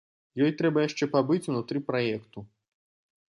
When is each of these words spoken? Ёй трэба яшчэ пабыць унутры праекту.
Ёй 0.45 0.53
трэба 0.61 0.85
яшчэ 0.85 1.07
пабыць 1.15 1.41
унутры 1.51 1.83
праекту. 1.91 2.39